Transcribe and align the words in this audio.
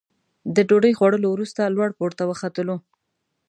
د 0.55 0.57
ډوډۍ 0.69 0.93
خوړلو 0.97 1.27
وروسته 1.31 1.61
لوړ 1.75 1.89
پوړ 1.97 2.11
ته 2.19 2.23
وختلو. 2.29 2.75